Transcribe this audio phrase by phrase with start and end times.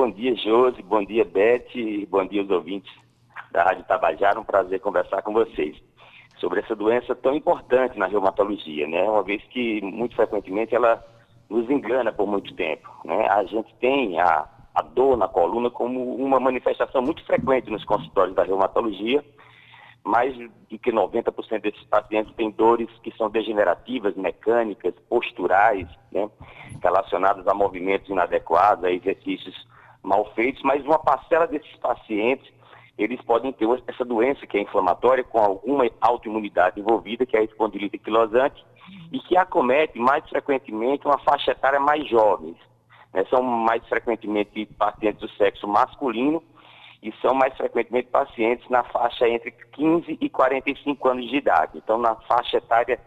[0.00, 2.90] bom dia, Josi, bom dia, Beth, bom dia os ouvintes
[3.52, 4.40] da Rádio Tabajara.
[4.40, 5.76] Um prazer conversar com vocês
[6.38, 9.02] sobre essa doença tão importante na reumatologia, né?
[9.02, 11.04] Uma vez que, muito frequentemente, ela
[11.50, 13.28] nos engana por muito tempo, né?
[13.28, 18.34] A gente tem a, a dor na coluna como uma manifestação muito frequente nos consultórios
[18.34, 19.22] da reumatologia,
[20.02, 26.30] mais do que 90% desses pacientes têm dores que são degenerativas, mecânicas, posturais, né?
[26.82, 29.68] relacionadas a movimentos inadequados, a exercícios
[30.02, 32.50] mal feitos, mas uma parcela desses pacientes
[33.02, 37.44] eles podem ter essa doença que é inflamatória com alguma autoimunidade envolvida, que é a
[37.44, 38.62] espondilite anquilosante,
[39.10, 42.56] e que acomete mais frequentemente uma faixa etária mais jovens.
[43.14, 43.24] Né?
[43.30, 46.42] São mais frequentemente pacientes do sexo masculino
[47.02, 51.78] e são mais frequentemente pacientes na faixa entre 15 e 45 anos de idade.
[51.78, 53.00] Então, na faixa etária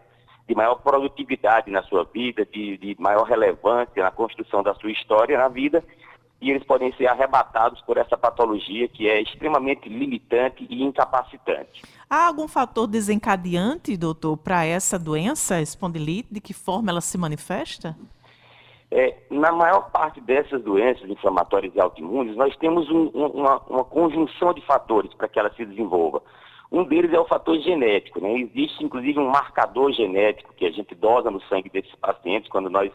[0.48, 5.38] de maior produtividade na sua vida, de, de maior relevância na construção da sua história
[5.38, 5.84] na vida
[6.40, 11.82] e eles podem ser arrebatados por essa patologia que é extremamente limitante e incapacitante.
[12.08, 16.28] Há algum fator desencadeante, doutor, para essa doença, espondilite?
[16.30, 17.96] De que forma ela se manifesta?
[18.90, 24.54] É, na maior parte dessas doenças inflamatórias e autoimunes, nós temos um, uma, uma, conjunção
[24.54, 26.22] de fatores para que ela se desenvolva.
[26.70, 28.20] Um deles é o fator genético.
[28.20, 28.34] Né?
[28.34, 32.92] Existe, inclusive, um marcador genético que a gente dosa no sangue desses pacientes quando nós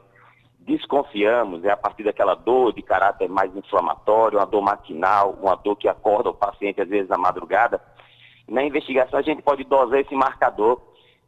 [0.60, 5.76] desconfiamos é a partir daquela dor de caráter mais inflamatório, uma dor matinal, uma dor
[5.76, 7.82] que acorda o paciente às vezes na madrugada.
[8.48, 10.82] Na investigação a gente pode dosar esse marcador,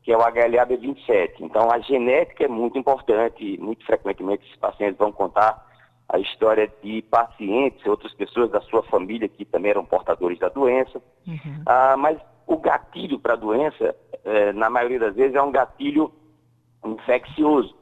[0.03, 1.41] que é o HLA-B27.
[1.41, 5.69] Então a genética é muito importante, muito frequentemente esses pacientes vão contar
[6.09, 11.01] a história de pacientes, outras pessoas da sua família que também eram portadores da doença.
[11.25, 11.63] Uhum.
[11.65, 13.95] Ah, mas o gatilho para a doença,
[14.25, 16.11] eh, na maioria das vezes, é um gatilho
[16.83, 17.73] infeccioso.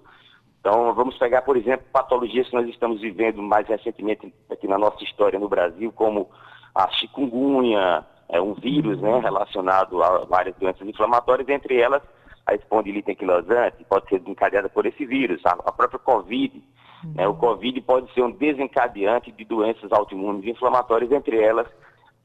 [0.60, 5.04] Então, vamos pegar, por exemplo, patologias que nós estamos vivendo mais recentemente aqui na nossa
[5.04, 6.30] história no Brasil, como
[6.76, 12.04] a chikungunya, é um vírus né, relacionado a várias doenças inflamatórias, entre elas
[12.46, 16.64] a espondilite anquilosante, pode ser desencadeada por esse vírus, a, a própria Covid.
[17.04, 17.14] Uhum.
[17.16, 21.68] Né, o Covid pode ser um desencadeante de doenças autoimunes inflamatórias, entre elas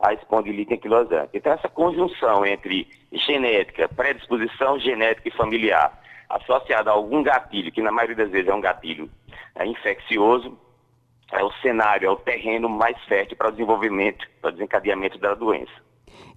[0.00, 1.30] a espondilite anquilosante.
[1.34, 5.98] Então, essa conjunção entre genética, predisposição genética e familiar,
[6.28, 9.10] associada a algum gatilho, que na maioria das vezes é um gatilho
[9.54, 10.58] é, infeccioso,
[11.32, 15.34] é o cenário, é o terreno mais fértil para o desenvolvimento, para o desencadeamento da
[15.34, 15.72] doença.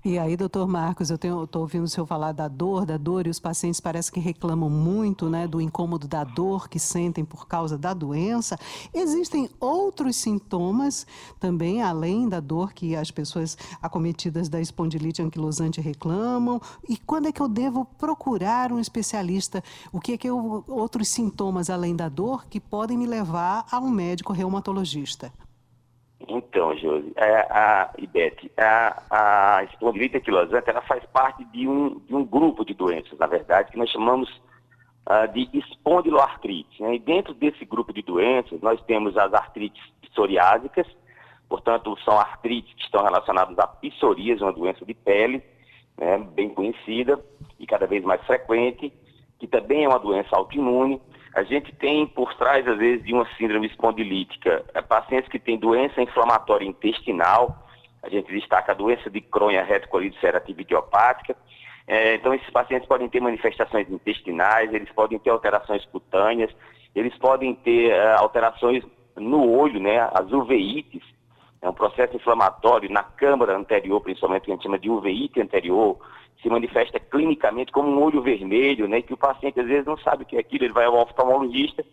[0.08, 3.30] E aí, doutor Marcos, eu estou ouvindo o senhor falar da dor, da dor, e
[3.30, 7.78] os pacientes parece que reclamam muito né, do incômodo da dor que sentem por causa
[7.78, 8.58] da doença.
[8.94, 11.06] Existem outros sintomas
[11.42, 16.62] também, além da dor que as pessoas acometidas da espondilite anquilosante reclamam?
[16.88, 19.62] E quando é que eu devo procurar um especialista?
[19.92, 23.78] O que é que eu, outros sintomas além da dor que podem me levar a
[23.78, 25.34] um médico reumatologista?
[26.68, 32.14] Então, Josi, é, a Ibete, a, a espondilite anquilosante, ela faz parte de um, de
[32.14, 34.30] um grupo de doenças, na verdade, que nós chamamos
[35.08, 36.82] uh, de espondiloartrite.
[36.82, 36.96] Né?
[36.96, 40.88] E dentro desse grupo de doenças, nós temos as artrites psoriásicas,
[41.48, 45.42] portanto, são artrites que estão relacionadas à psoríase, uma doença de pele,
[45.98, 47.20] né, bem conhecida
[47.60, 48.92] e cada vez mais frequente,
[49.40, 51.02] que também é uma doença autoimune.
[51.34, 55.58] A gente tem por trás, às vezes, de uma síndrome espondilítica, é, pacientes que têm
[55.58, 57.68] doença inflamatória intestinal,
[58.02, 61.36] a gente destaca a doença de Crohn, a retocolite ulcerativa idiopática.
[61.88, 66.52] É, então, esses pacientes podem ter manifestações intestinais, eles podem ter alterações cutâneas,
[66.96, 68.84] eles podem ter é, alterações
[69.16, 71.02] no olho, né, as uveites,
[71.62, 75.98] é um processo inflamatório na câmara anterior, principalmente, que a gente chama de uveíte anterior,
[76.42, 80.24] se manifesta clinicamente como um olho vermelho, né, que o paciente às vezes não sabe
[80.24, 81.84] o que é aquilo, ele vai ao oftalmologista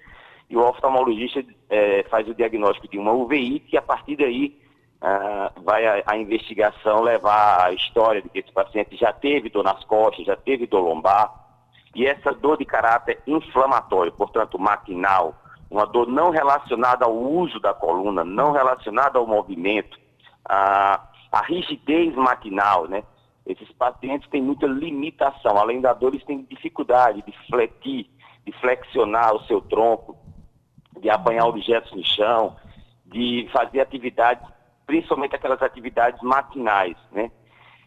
[0.48, 4.60] e o oftalmologista é, faz o diagnóstico de uma uveíte e a partir daí
[5.00, 9.64] uh, vai a, a, investigação levar a história de que esse paciente já teve dor
[9.64, 11.32] nas costas, já teve dor lombar.
[11.94, 15.34] E essa dor de caráter inflamatório, portanto maquinal,
[15.74, 19.98] uma dor não relacionada ao uso da coluna, não relacionada ao movimento,
[20.44, 21.00] a,
[21.32, 23.02] a rigidez maquinal, né?
[23.44, 28.08] Esses pacientes têm muita limitação, além da dor, eles têm dificuldade de fletir,
[28.46, 30.16] de flexionar o seu tronco,
[31.00, 32.56] de apanhar objetos no chão,
[33.04, 34.46] de fazer atividades,
[34.86, 37.30] principalmente aquelas atividades matinais, né?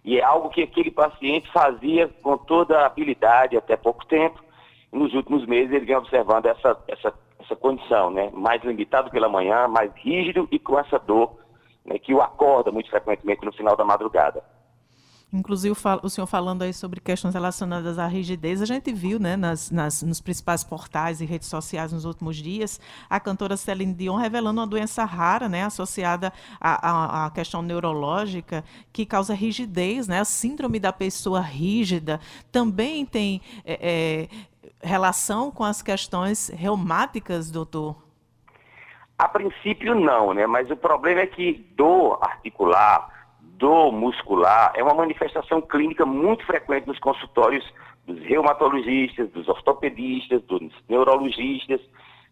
[0.03, 4.43] E é algo que aquele paciente fazia com toda a habilidade até pouco tempo.
[4.91, 7.13] Nos últimos meses ele vem observando essa, essa,
[7.47, 8.29] essa condição, né?
[8.33, 11.37] Mais limitado pela manhã, mais rígido e com essa dor
[11.85, 11.97] né?
[11.97, 14.43] que o acorda muito frequentemente no final da madrugada.
[15.31, 19.69] Inclusive, o senhor falando aí sobre questões relacionadas à rigidez, a gente viu né, nas,
[19.69, 22.79] nas, nos principais portais e redes sociais nos últimos dias
[23.09, 29.33] a cantora Celine Dion revelando uma doença rara né, associada à, questão neurológica que causa
[29.33, 32.21] rigidez, né, a síndrome da pessoa rígida.
[32.49, 34.29] Também tem é, é,
[34.81, 37.95] relação com as questões reumáticas, doutor?
[39.17, 40.45] A princípio, não, né?
[40.45, 43.17] mas o problema é que dor articular
[43.57, 47.65] dor muscular é uma manifestação clínica muito frequente nos consultórios
[48.05, 51.81] dos reumatologistas, dos ortopedistas, dos neurologistas,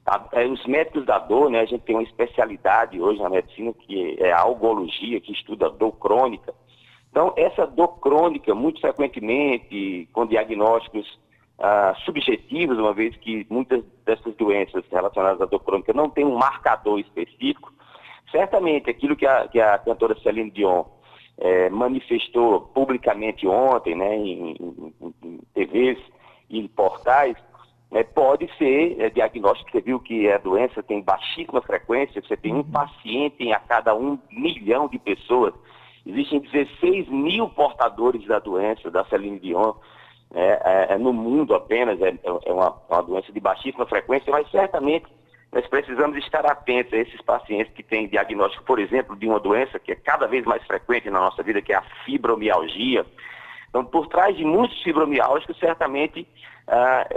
[0.05, 0.27] tá?
[0.31, 1.61] é, os médicos da dor, né?
[1.61, 5.93] A gente tem uma especialidade hoje na medicina que é a algologia, que estuda dor
[5.93, 6.53] crônica.
[7.09, 11.19] Então, essa dor crônica, muito frequentemente, com diagnósticos
[11.59, 16.37] ah, subjetivos, uma vez que muitas dessas doenças relacionadas à dor crônica não têm um
[16.37, 17.73] marcador específico,
[18.31, 20.83] certamente aquilo que a, que a cantora Celine Dion
[21.37, 24.93] é, manifestou publicamente ontem, né, em, em,
[25.23, 25.99] em TVs
[26.49, 27.37] e em portais,
[27.91, 29.71] né, pode ser é, diagnóstico.
[29.71, 32.71] Você viu que a doença tem baixíssima frequência, você tem um uhum.
[32.71, 35.53] paciente a cada um milhão de pessoas.
[36.05, 39.73] Existem 16 mil portadores da doença, da Celine Dion,
[40.35, 44.49] é, é, é no mundo apenas, é, é uma, uma doença de baixíssima frequência, mas
[44.51, 45.05] certamente
[45.51, 49.79] nós precisamos estar atentos a esses pacientes que têm diagnóstico, por exemplo, de uma doença
[49.79, 53.05] que é cada vez mais frequente na nossa vida, que é a fibromialgia.
[53.69, 56.27] Então, por trás de muitos fibromialgicos, certamente
[56.67, 57.07] a,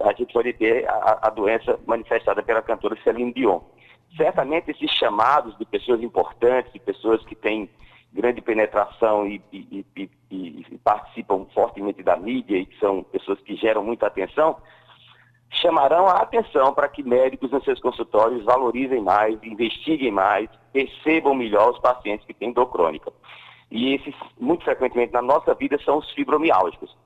[0.00, 3.60] a, a gente pode ter a, a, doença manifestada pela cantora Celine Dion.
[4.16, 7.68] Certamente esses chamados de pessoas importantes, de pessoas que têm
[8.12, 13.54] grande penetração e, e, e, e participam fortemente da mídia e que são pessoas que
[13.56, 14.56] geram muita atenção,
[15.50, 21.70] chamarão a atenção para que médicos nos seus consultórios valorizem mais, investiguem mais, percebam melhor
[21.70, 23.12] os pacientes que têm dor crônica.
[23.70, 26.96] E esses, muito frequentemente na nossa vida, são os fibromiálgicos.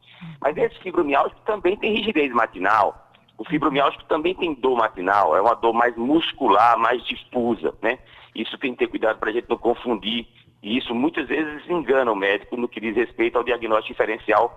[0.40, 3.10] Mas esse fibromiálgico também tem rigidez matinal.
[3.37, 7.98] O fibromiálgico também tem dor matinal, é uma dor mais muscular, mais difusa, né?
[8.34, 10.28] Isso tem que ter cuidado para a gente não confundir.
[10.62, 14.56] E isso muitas vezes engana o médico no que diz respeito ao diagnóstico diferencial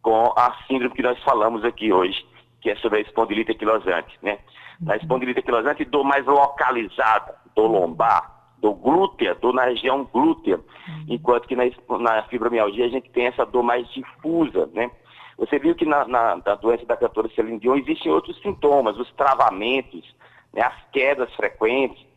[0.00, 2.24] com a síndrome que nós falamos aqui hoje
[2.60, 4.38] que é sobre a espondilite anquilosante, né?
[4.80, 11.04] Na espondilite anquilosante, dor mais localizada, dor lombar, dor glútea, dor na região glútea, uhum.
[11.08, 11.64] enquanto que na,
[11.98, 14.90] na, fibromialgia a gente tem essa dor mais difusa, né?
[15.38, 19.10] Você viu que na, na, na doença da cantora Celine Dion existem outros sintomas, os
[19.12, 20.04] travamentos,
[20.52, 22.09] né, as quedas frequentes.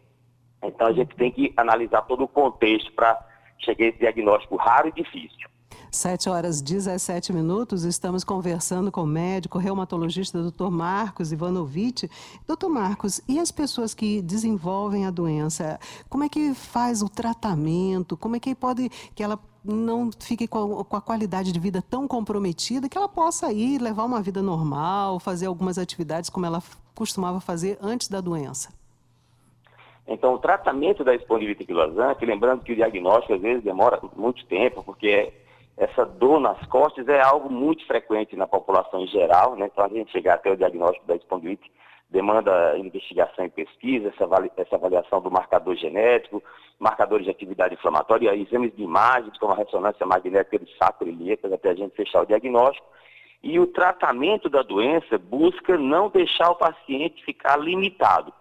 [0.63, 3.19] Então a gente tem que analisar todo o contexto para
[3.59, 5.53] chegar a esse diagnóstico raro e difícil.
[5.91, 10.69] 7 horas 17 minutos, estamos conversando com o médico reumatologista Dr.
[10.71, 12.09] Marcos Ivanovic.
[12.47, 15.79] Doutor Marcos, e as pessoas que desenvolvem a doença,
[16.09, 18.17] como é que faz o tratamento?
[18.17, 21.81] Como é que pode que ela não fique com a, com a, qualidade de vida
[21.81, 26.61] tão comprometida que ela possa ir levar uma vida normal, fazer algumas atividades como ela
[26.95, 28.69] costumava fazer antes da doença?
[30.07, 34.83] Então, o tratamento da espondilite anquilosante, lembrando que o diagnóstico às vezes demora muito tempo,
[34.83, 35.43] porque é
[35.75, 39.69] essa dor nas costas é algo muito frequente na população em geral, né?
[39.71, 41.71] Então, a gente chegar até o diagnóstico da espondilite
[42.09, 46.43] demanda investigação e pesquisa, essa, essa avaliação do marcador genético,
[46.77, 51.71] marcadores de atividade inflamatória, exames de imagens, como a ressonância magnética do sacro ilíacas, até
[51.71, 52.85] a gente fechar o diagnóstico.
[53.41, 58.31] E o tratamento da doença busca não deixar o paciente ficar limitado.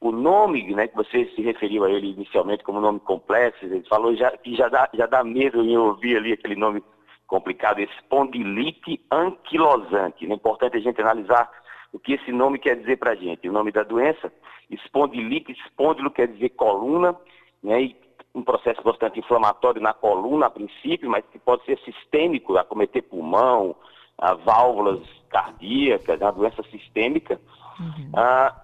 [0.00, 4.16] O nome, né, que você se referiu a ele inicialmente como nome complexo, ele falou
[4.16, 6.82] já, que já dá, já dá medo em ouvir ali aquele nome
[7.26, 10.24] complicado, espondilite anquilosante.
[10.24, 11.50] É importante a gente analisar
[11.92, 13.48] o que esse nome quer dizer para a gente.
[13.48, 14.32] O nome da doença,
[14.70, 17.14] espondilite, espondilo quer dizer coluna,
[17.62, 17.96] né, e
[18.34, 23.76] um processo bastante inflamatório na coluna a princípio, mas que pode ser sistêmico, acometer pulmão,
[24.16, 27.40] a válvulas cardíacas, é uma doença sistêmica.
[27.78, 28.12] Uhum.
[28.14, 28.54] Ah,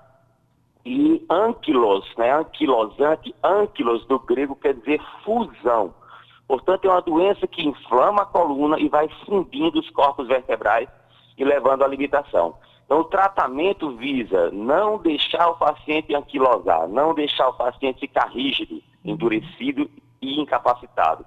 [0.87, 5.93] e anquilos, né, anquilosante, anquilos do grego quer dizer fusão.
[6.47, 10.89] Portanto, é uma doença que inflama a coluna e vai fundindo os corpos vertebrais
[11.37, 12.55] e levando à limitação.
[12.85, 18.81] Então, o tratamento visa não deixar o paciente anquilosar, não deixar o paciente ficar rígido,
[19.05, 19.91] endurecido
[20.23, 21.27] e incapacitado.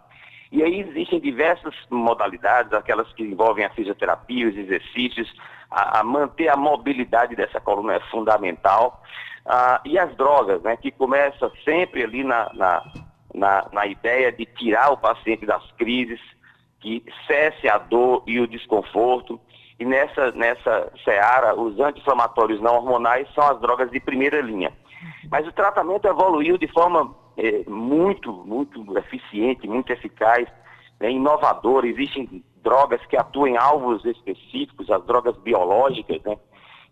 [0.53, 5.29] E aí existem diversas modalidades, aquelas que envolvem a fisioterapia, os exercícios,
[5.69, 9.01] a, a manter a mobilidade dessa coluna é fundamental.
[9.45, 12.83] Ah, e as drogas, né, que começa sempre ali na, na,
[13.33, 16.19] na, na ideia de tirar o paciente das crises,
[16.79, 19.39] que cesse a dor e o desconforto.
[19.79, 24.73] E nessa, nessa seara, os anti-inflamatórios não hormonais são as drogas de primeira linha.
[25.31, 30.47] Mas o tratamento evoluiu de forma é, muito, muito eficiente, muito eficaz
[30.99, 36.37] é, inovadora, existem drogas que atuam em alvos específicos, as drogas biológicas, né,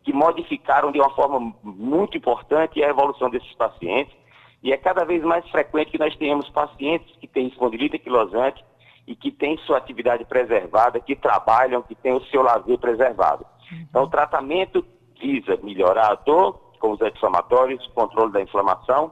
[0.04, 4.16] que modificaram de uma forma muito importante a evolução desses pacientes.
[4.64, 8.64] E é cada vez mais frequente que nós tenhamos pacientes que têm espondilite anquilosante
[9.06, 13.46] e que têm sua atividade preservada, que trabalham, que têm o seu lazer preservado.
[13.90, 14.86] Então, o tratamento
[15.20, 19.12] visa melhorar a dor com os anti-inflamatórios, controle da inflamação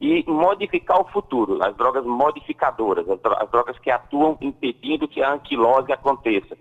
[0.00, 5.92] e modificar o futuro, as drogas modificadoras, as drogas que atuam impedindo que a anquilose
[5.92, 6.56] aconteça,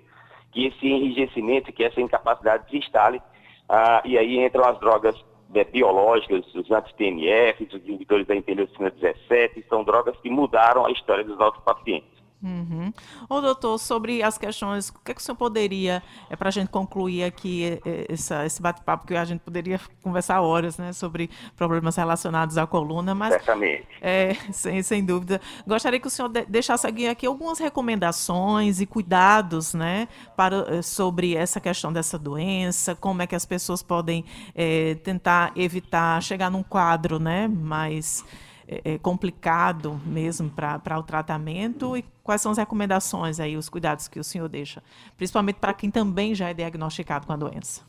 [0.51, 3.21] que esse enrijecimento, que essa incapacidade se instale,
[3.69, 5.15] ah, e aí entram as drogas
[5.49, 11.23] né, biológicas, os anti-TNF, os inibidores da interleucina 17, são drogas que mudaram a história
[11.23, 12.16] dos nossos pacientes.
[12.41, 12.93] Uhum.
[13.27, 16.51] Ô, doutor, sobre as questões, o que, é que o senhor poderia, é, para a
[16.51, 20.93] gente concluir aqui é, é, essa, esse bate-papo, que a gente poderia conversar horas, né,
[20.93, 23.33] sobre problemas relacionados à coluna, mas...
[23.33, 23.87] Certamente.
[24.01, 25.41] É, sem, sem dúvida.
[25.65, 31.35] Gostaria que o senhor de, deixasse aqui algumas recomendações e cuidados, né, para, eh, sobre
[31.35, 36.63] essa questão dessa doença, como é que as pessoas podem é, tentar evitar chegar num
[36.63, 38.23] quadro, né, mais
[38.67, 44.07] é, é, complicado mesmo para o tratamento e quais são as recomendações aí, os cuidados
[44.07, 44.83] que o senhor deixa,
[45.15, 47.85] principalmente para quem também já é diagnosticado com a doença?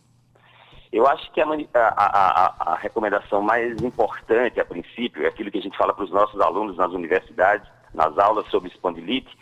[0.90, 5.62] Eu acho que a, a, a, recomendação mais importante, a princípio, é aquilo que a
[5.62, 9.36] gente fala para os nossos alunos nas universidades, nas aulas sobre espondilite,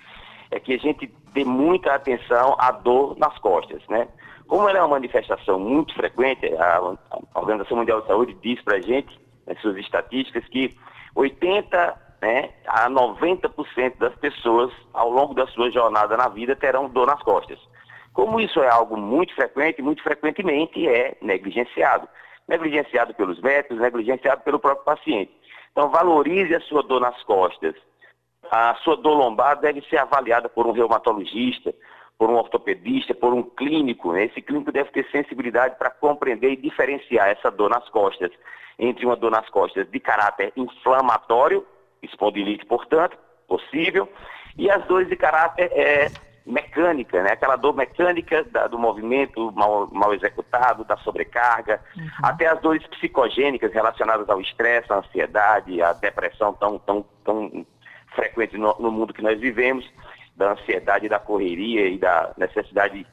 [0.51, 4.09] é que a gente dê muita atenção à dor nas costas, né?
[4.49, 6.97] Como ela é uma manifestação muito frequente, a,
[7.35, 10.77] Organização Mundial de Saúde diz para a gente, nas suas estatísticas, que
[11.17, 17.07] 80 né, a 90% das pessoas, ao longo da sua jornada na vida, terão dor
[17.07, 17.59] nas costas.
[18.13, 22.09] Como isso é algo muito frequente, muito frequentemente é negligenciado.
[22.49, 25.33] Negligenciado pelos médicos, negligenciado pelo próprio paciente.
[25.73, 27.75] Então, valorize a sua dor nas costas.
[28.51, 31.75] A sua dor lombar deve ser avaliada por um reumatologista,
[32.19, 34.13] por um ortopedista, por um clínico.
[34.13, 34.25] Né?
[34.25, 38.31] Esse clínico deve ter sensibilidade para compreender e diferenciar essa dor nas costas
[38.79, 41.67] entre uma dor nas costas de caráter inflamatório,
[42.03, 43.17] espondilite, portanto,
[43.49, 44.09] possível,
[44.57, 46.11] e as dores de caráter é,
[46.45, 47.33] mecânica, né?
[47.33, 52.09] aquela dor mecânica da, do movimento mal, mal, executado, da sobrecarga, uhum.
[52.23, 57.67] até as dores psicogênicas relacionadas ao estresse, à ansiedade, à depressão tão, tão, tão
[58.15, 59.91] frequente no, no mundo que nós vivemos
[60.37, 63.07] da ansiedade, da correria e da necessidade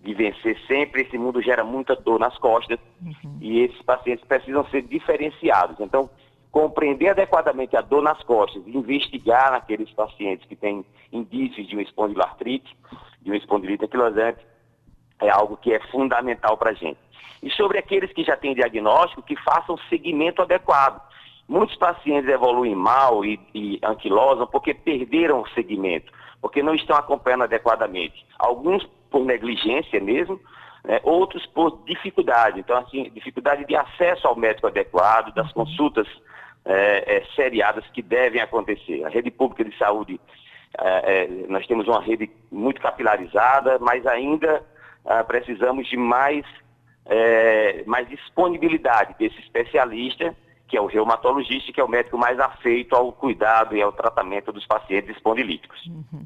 [0.00, 3.38] de vencer sempre, esse mundo gera muita dor nas costas uhum.
[3.40, 5.80] e esses pacientes precisam ser diferenciados.
[5.80, 6.08] Então,
[6.52, 12.76] compreender adequadamente a dor nas costas, investigar naqueles pacientes que têm indícios de uma espondilartrite,
[13.20, 14.46] de uma espondilite anquilosante,
[15.20, 16.98] é algo que é fundamental para a gente.
[17.42, 21.00] E sobre aqueles que já têm diagnóstico, que façam seguimento adequado.
[21.48, 26.12] Muitos pacientes evoluem mal e, e anquilosam porque perderam o segmento
[26.46, 28.24] porque não estão acompanhando adequadamente.
[28.38, 30.40] Alguns por negligência mesmo,
[30.84, 32.60] né, outros por dificuldade.
[32.60, 35.64] Então, assim, dificuldade de acesso ao médico adequado, das uhum.
[35.64, 36.06] consultas
[36.64, 39.02] é, é, seriadas que devem acontecer.
[39.04, 40.20] A rede pública de saúde,
[40.78, 44.64] é, nós temos uma rede muito capilarizada, mas ainda
[45.04, 46.44] ah, precisamos de mais,
[47.86, 50.32] mais disponibilidade desse especialista
[50.68, 54.52] que é o reumatologista, que é o médico mais afeito ao cuidado e ao tratamento
[54.52, 55.86] dos pacientes espondilíticos.
[55.86, 56.24] Uhum.